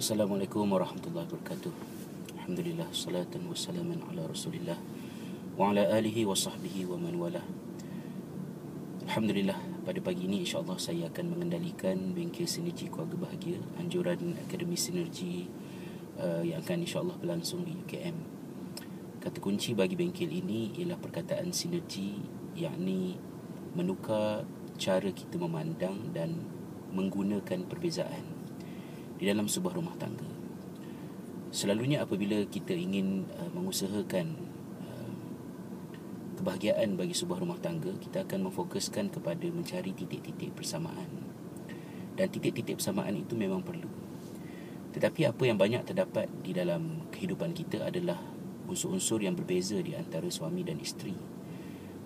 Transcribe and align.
Assalamualaikum 0.00 0.64
warahmatullahi 0.64 1.28
wabarakatuh. 1.28 1.72
Alhamdulillah 2.40 2.88
salatan 2.88 3.44
wassalaman 3.52 4.00
ala 4.08 4.24
Rasulillah 4.32 4.80
wa 5.60 5.76
ala 5.76 5.92
alihi 5.92 6.24
wa 6.24 6.32
sahbihi 6.32 6.88
wa 6.88 6.96
man 6.96 7.20
wala. 7.20 7.44
Alhamdulillah 9.04 9.60
pada 9.84 10.00
pagi 10.00 10.24
ini 10.24 10.40
insya-Allah 10.40 10.80
saya 10.80 11.12
akan 11.12 11.36
mengendalikan 11.36 12.16
bengkel 12.16 12.48
sinergi 12.48 12.88
keluarga 12.88 13.28
bahagia 13.28 13.60
anjuran 13.76 14.40
Akademi 14.40 14.80
Sinergi 14.80 15.44
uh, 16.16 16.40
yang 16.48 16.64
akan 16.64 16.80
insya-Allah 16.80 17.20
berlangsung 17.20 17.68
di 17.68 17.76
UKM. 17.76 18.16
Kata 19.20 19.36
kunci 19.36 19.76
bagi 19.76 20.00
bengkel 20.00 20.32
ini 20.32 20.80
ialah 20.80 20.96
perkataan 20.96 21.52
sinergi 21.52 22.16
yakni 22.56 23.20
menukar 23.76 24.48
cara 24.80 25.12
kita 25.12 25.36
memandang 25.36 26.08
dan 26.16 26.40
menggunakan 26.88 27.68
perbezaan 27.68 28.39
di 29.20 29.28
dalam 29.28 29.44
sebuah 29.44 29.76
rumah 29.76 29.92
tangga. 30.00 30.24
Selalunya 31.52 32.00
apabila 32.00 32.40
kita 32.48 32.72
ingin 32.72 33.28
uh, 33.36 33.52
mengusahakan 33.52 34.32
uh, 34.80 35.12
kebahagiaan 36.40 36.96
bagi 36.96 37.12
sebuah 37.12 37.44
rumah 37.44 37.60
tangga, 37.60 37.92
kita 38.00 38.24
akan 38.24 38.48
memfokuskan 38.48 39.12
kepada 39.12 39.44
mencari 39.52 39.92
titik-titik 39.92 40.56
persamaan. 40.56 41.28
Dan 42.16 42.32
titik-titik 42.32 42.80
persamaan 42.80 43.12
itu 43.20 43.36
memang 43.36 43.60
perlu. 43.60 43.92
Tetapi 44.96 45.28
apa 45.28 45.42
yang 45.44 45.60
banyak 45.60 45.84
terdapat 45.84 46.26
di 46.40 46.56
dalam 46.56 47.04
kehidupan 47.12 47.52
kita 47.52 47.92
adalah 47.92 48.18
unsur-unsur 48.72 49.20
yang 49.20 49.36
berbeza 49.36 49.76
di 49.84 49.92
antara 49.92 50.32
suami 50.32 50.64
dan 50.64 50.80
isteri. 50.80 51.14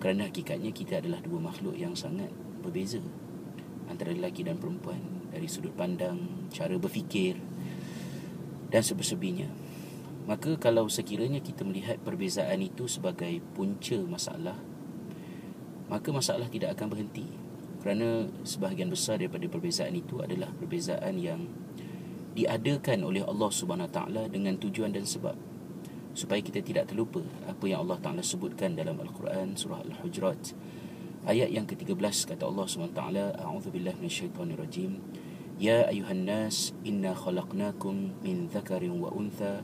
Kerana 0.00 0.32
hakikatnya 0.32 0.72
kita 0.72 0.98
adalah 1.04 1.20
dua 1.20 1.38
makhluk 1.38 1.76
yang 1.76 1.92
sangat 1.92 2.32
berbeza 2.64 3.04
antara 3.92 4.16
lelaki 4.16 4.42
dan 4.42 4.56
perempuan 4.56 5.28
dari 5.28 5.48
sudut 5.48 5.76
pandang, 5.76 6.48
cara 6.48 6.76
berfikir 6.80 7.36
dan 8.72 8.80
sebesebihnya. 8.80 9.52
Maka 10.24 10.54
kalau 10.56 10.86
sekiranya 10.86 11.42
kita 11.42 11.66
melihat 11.66 11.98
perbezaan 12.00 12.62
itu 12.62 12.86
sebagai 12.86 13.42
punca 13.52 13.98
masalah, 14.06 14.56
maka 15.90 16.08
masalah 16.14 16.46
tidak 16.48 16.78
akan 16.78 16.88
berhenti. 16.94 17.26
Kerana 17.82 18.30
sebahagian 18.46 18.88
besar 18.88 19.18
daripada 19.18 19.42
perbezaan 19.50 19.98
itu 19.98 20.22
adalah 20.22 20.48
perbezaan 20.54 21.18
yang 21.18 21.50
diadakan 22.32 23.04
oleh 23.04 23.20
Allah 23.26 23.50
Subhanahu 23.50 23.92
Taala 23.92 24.24
dengan 24.30 24.56
tujuan 24.56 24.94
dan 24.94 25.04
sebab 25.04 25.36
supaya 26.12 26.40
kita 26.44 26.60
tidak 26.64 26.88
terlupa 26.92 27.20
apa 27.48 27.64
yang 27.68 27.84
Allah 27.84 28.00
Taala 28.00 28.24
sebutkan 28.24 28.76
dalam 28.76 29.00
Al-Quran 29.00 29.56
surah 29.56 29.84
Al-Hujurat 29.84 30.40
Ayat 31.22 31.54
yang 31.54 31.70
ke-13 31.70 32.34
kata 32.34 32.50
Allah 32.50 32.66
SWT 32.66 32.98
A'udzubillah 33.38 33.94
minasyaitonirrajim. 33.94 34.98
Ya 35.62 35.86
ayuhan 35.86 36.26
nas 36.26 36.74
inna 36.82 37.14
khalaqnakum 37.14 38.18
min 38.26 38.50
dhakarin 38.50 38.98
wa 38.98 39.06
untha 39.14 39.62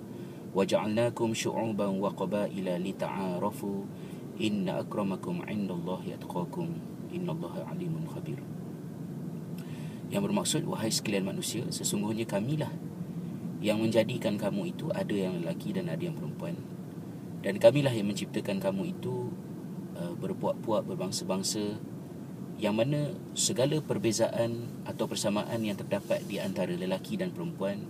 waja'alnakum 0.55 1.35
syu'uban 1.35 1.99
wa 1.99 2.15
qabaila 2.15 2.79
lita'arafu. 2.79 3.91
Inna 4.39 4.87
akramakum 4.87 5.43
'indallahi 5.43 6.15
atqakum. 6.15 6.79
Innallaha 7.11 7.67
'alimun 7.67 8.07
khabir. 8.07 8.39
Yang 10.15 10.23
bermaksud 10.31 10.63
wahai 10.63 10.95
sekalian 10.95 11.27
manusia 11.27 11.67
sesungguhnya 11.75 12.23
kamilah 12.23 12.71
yang 13.59 13.83
menjadikan 13.83 14.39
kamu 14.39 14.79
itu 14.79 14.95
ada 14.95 15.11
yang 15.11 15.43
lelaki 15.43 15.75
dan 15.75 15.91
ada 15.91 16.07
yang 16.07 16.15
perempuan. 16.15 16.55
Dan 17.43 17.59
kamilah 17.59 17.91
yang 17.91 18.07
menciptakan 18.07 18.63
kamu 18.63 18.95
itu 18.95 19.35
Uh, 19.99 20.15
berpuak-puak 20.15 20.87
berbangsa-bangsa 20.87 21.75
yang 22.55 22.79
mana 22.79 23.11
segala 23.35 23.83
perbezaan 23.83 24.71
atau 24.87 25.11
persamaan 25.11 25.59
yang 25.59 25.75
terdapat 25.75 26.23
di 26.23 26.39
antara 26.39 26.71
lelaki 26.71 27.19
dan 27.19 27.35
perempuan 27.35 27.83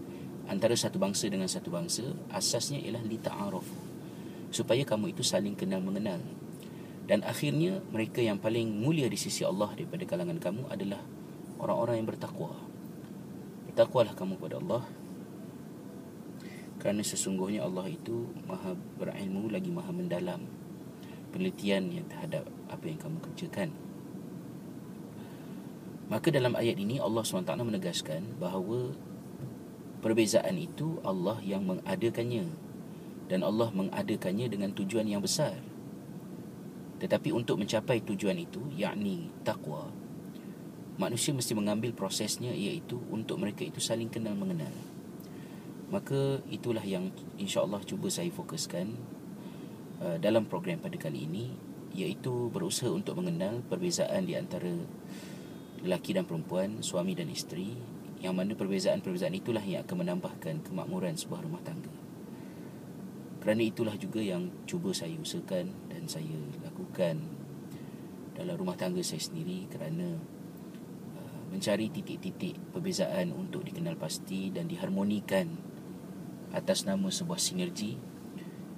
antara 0.48 0.72
satu 0.72 0.96
bangsa 0.96 1.28
dengan 1.28 1.52
satu 1.52 1.68
bangsa 1.68 2.08
asasnya 2.32 2.80
ialah 2.80 3.04
li 3.04 3.20
ta'aruf 3.20 3.68
supaya 4.48 4.88
kamu 4.88 5.12
itu 5.12 5.20
saling 5.20 5.52
kenal 5.52 5.84
mengenal. 5.84 6.16
Dan 7.04 7.28
akhirnya 7.28 7.84
mereka 7.92 8.24
yang 8.24 8.40
paling 8.40 8.72
mulia 8.72 9.04
di 9.12 9.20
sisi 9.20 9.44
Allah 9.44 9.68
daripada 9.76 10.08
kalangan 10.08 10.40
kamu 10.40 10.64
adalah 10.72 11.04
orang-orang 11.60 12.00
yang 12.00 12.08
bertakwa. 12.08 12.56
Bertakwalah 13.68 14.16
kamu 14.16 14.40
kepada 14.40 14.56
Allah 14.64 14.82
kerana 16.80 17.04
sesungguhnya 17.04 17.68
Allah 17.68 17.84
itu 17.92 18.32
maha 18.48 18.72
berilmu 18.96 19.52
lagi 19.52 19.68
maha 19.68 19.92
mendalam 19.92 20.67
penelitian 21.38 21.94
yang 21.94 22.06
terhadap 22.10 22.42
apa 22.66 22.84
yang 22.90 22.98
kamu 22.98 23.22
kerjakan. 23.22 23.70
Maka 26.10 26.34
dalam 26.34 26.58
ayat 26.58 26.74
ini 26.82 26.98
Allah 26.98 27.22
SWT 27.22 27.46
menegaskan 27.54 28.42
bahawa 28.42 28.90
perbezaan 30.02 30.58
itu 30.58 30.98
Allah 31.06 31.38
yang 31.46 31.62
mengadakannya 31.62 32.50
dan 33.30 33.46
Allah 33.46 33.70
mengadakannya 33.70 34.50
dengan 34.50 34.74
tujuan 34.74 35.06
yang 35.06 35.22
besar. 35.22 35.54
Tetapi 36.98 37.30
untuk 37.30 37.62
mencapai 37.62 38.02
tujuan 38.02 38.34
itu, 38.42 38.58
yakni 38.74 39.30
takwa, 39.46 39.86
manusia 40.98 41.30
mesti 41.30 41.54
mengambil 41.54 41.94
prosesnya 41.94 42.50
iaitu 42.50 42.98
untuk 43.14 43.38
mereka 43.38 43.62
itu 43.62 43.78
saling 43.78 44.10
kenal 44.10 44.34
mengenal. 44.34 44.74
Maka 45.94 46.42
itulah 46.50 46.82
yang 46.82 47.14
insya 47.38 47.62
Allah 47.62 47.78
cuba 47.86 48.10
saya 48.10 48.28
fokuskan 48.34 48.98
Uh, 49.98 50.14
dalam 50.22 50.46
program 50.46 50.78
pada 50.78 50.94
kali 50.94 51.26
ini 51.26 51.50
iaitu 51.90 52.54
berusaha 52.54 52.86
untuk 52.86 53.18
mengenal 53.18 53.66
perbezaan 53.66 54.30
di 54.30 54.38
antara 54.38 54.70
lelaki 55.82 56.14
dan 56.14 56.22
perempuan, 56.22 56.86
suami 56.86 57.18
dan 57.18 57.26
isteri 57.26 57.74
yang 58.22 58.38
mana 58.38 58.54
perbezaan-perbezaan 58.54 59.34
itulah 59.34 59.62
yang 59.62 59.82
akan 59.82 60.06
menambahkan 60.06 60.62
kemakmuran 60.62 61.18
sebuah 61.18 61.42
rumah 61.42 61.62
tangga. 61.66 61.90
Kerana 63.42 63.62
itulah 63.66 63.94
juga 63.98 64.22
yang 64.22 64.50
cuba 64.70 64.94
saya 64.94 65.18
usahakan 65.18 65.74
dan 65.90 66.06
saya 66.06 66.38
lakukan 66.62 67.18
dalam 68.38 68.54
rumah 68.54 68.78
tangga 68.78 69.02
saya 69.02 69.18
sendiri 69.18 69.66
kerana 69.66 70.14
uh, 71.18 71.42
mencari 71.50 71.90
titik-titik 71.90 72.54
perbezaan 72.70 73.34
untuk 73.34 73.66
dikenal 73.66 73.98
pasti 73.98 74.54
dan 74.54 74.70
diharmonikan 74.70 75.58
atas 76.54 76.86
nama 76.86 77.10
sebuah 77.10 77.42
sinergi 77.42 77.98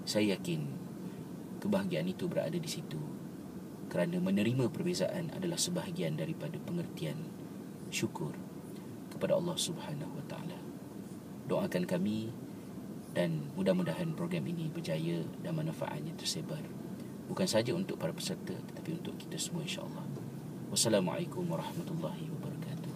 saya 0.08 0.36
yakin 0.36 0.89
kebahagiaan 1.60 2.08
itu 2.08 2.26
berada 2.26 2.56
di 2.56 2.66
situ 2.66 2.98
kerana 3.92 4.18
menerima 4.18 4.70
perbezaan 4.72 5.34
adalah 5.34 5.58
sebahagian 5.60 6.16
daripada 6.16 6.56
pengertian 6.62 7.18
syukur 7.90 8.32
kepada 9.10 9.36
Allah 9.36 9.58
Subhanahu 9.58 10.14
Wa 10.22 10.24
Taala. 10.30 10.58
Doakan 11.50 11.84
kami 11.84 12.30
dan 13.12 13.50
mudah-mudahan 13.58 14.14
program 14.14 14.46
ini 14.46 14.70
berjaya 14.70 15.26
dan 15.42 15.58
manfaatnya 15.58 16.14
tersebar 16.14 16.62
bukan 17.30 17.46
saja 17.46 17.70
untuk 17.74 17.98
para 17.98 18.10
peserta 18.10 18.54
tetapi 18.54 18.98
untuk 18.98 19.14
kita 19.18 19.38
semua 19.38 19.62
insya-Allah. 19.62 20.02
Wassalamualaikum 20.70 21.46
warahmatullahi 21.46 22.26
wabarakatuh. 22.26 22.94